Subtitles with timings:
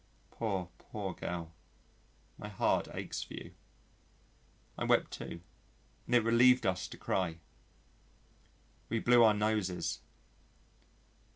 [0.31, 1.53] Poor, poor girl,
[2.35, 3.53] my heart aches for you.
[4.75, 5.41] I wept too,
[6.07, 7.37] and it relieved us to cry.
[8.89, 9.99] We blew our noses.